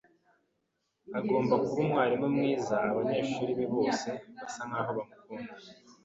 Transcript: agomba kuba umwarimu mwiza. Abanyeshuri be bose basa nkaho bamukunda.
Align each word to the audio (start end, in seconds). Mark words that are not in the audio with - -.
agomba 1.19 1.53
kuba 1.63 1.79
umwarimu 1.85 2.27
mwiza. 2.35 2.75
Abanyeshuri 2.91 3.51
be 3.57 3.65
bose 3.75 4.07
basa 4.37 4.61
nkaho 4.69 4.91
bamukunda. 4.97 5.53